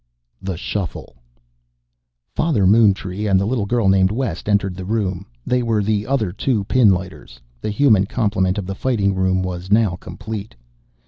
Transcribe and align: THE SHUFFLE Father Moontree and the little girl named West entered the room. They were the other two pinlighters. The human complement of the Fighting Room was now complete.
THE 0.41 0.57
SHUFFLE 0.57 1.13
Father 2.33 2.65
Moontree 2.65 3.27
and 3.29 3.39
the 3.39 3.45
little 3.45 3.67
girl 3.67 3.87
named 3.87 4.09
West 4.09 4.49
entered 4.49 4.75
the 4.75 4.83
room. 4.83 5.27
They 5.45 5.61
were 5.61 5.83
the 5.83 6.07
other 6.07 6.31
two 6.31 6.63
pinlighters. 6.63 7.39
The 7.61 7.69
human 7.69 8.07
complement 8.07 8.57
of 8.57 8.65
the 8.65 8.73
Fighting 8.73 9.13
Room 9.13 9.43
was 9.43 9.69
now 9.71 9.95
complete. 9.97 10.55